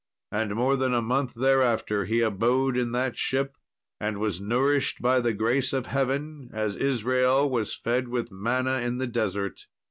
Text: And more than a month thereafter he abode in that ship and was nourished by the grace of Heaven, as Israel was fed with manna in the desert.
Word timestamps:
And 0.31 0.55
more 0.55 0.77
than 0.77 0.95
a 0.95 1.01
month 1.03 1.35
thereafter 1.35 2.05
he 2.05 2.21
abode 2.21 2.75
in 2.75 2.91
that 2.93 3.19
ship 3.19 3.55
and 3.99 4.17
was 4.17 4.41
nourished 4.41 4.99
by 4.99 5.19
the 5.19 5.31
grace 5.31 5.73
of 5.73 5.85
Heaven, 5.85 6.49
as 6.51 6.75
Israel 6.75 7.47
was 7.47 7.75
fed 7.77 8.07
with 8.07 8.31
manna 8.31 8.79
in 8.79 8.97
the 8.97 9.05
desert. 9.05 9.67